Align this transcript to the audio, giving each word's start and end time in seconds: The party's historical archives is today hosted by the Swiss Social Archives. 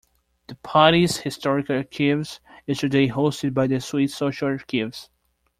The 0.47 0.55
party's 0.55 1.17
historical 1.17 1.75
archives 1.75 2.39
is 2.65 2.79
today 2.79 3.07
hosted 3.09 3.53
by 3.53 3.67
the 3.67 3.79
Swiss 3.79 4.15
Social 4.15 4.47
Archives. 4.47 5.11